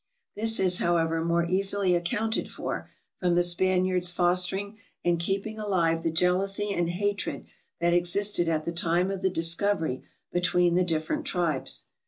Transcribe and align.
This 0.35 0.59
is, 0.59 0.79
how 0.79 0.97
ever, 0.97 1.23
more 1.23 1.45
easily 1.45 1.93
accounted 1.93 2.49
for, 2.49 2.89
from 3.19 3.35
the 3.35 3.43
Spaniards 3.43 4.11
fostering 4.11 4.79
and 5.05 5.19
keeping 5.19 5.59
alive 5.59 6.01
the 6.01 6.09
jealousy 6.09 6.71
and 6.73 6.89
hatred 6.89 7.45
that 7.79 7.93
existed 7.93 8.47
at 8.49 8.65
the 8.65 8.71
time 8.71 9.11
of 9.11 9.21
the 9.21 9.29
discovery 9.29 10.01
between 10.31 10.73
the 10.73 10.83
different 10.83 11.25
tribes. 11.27 11.85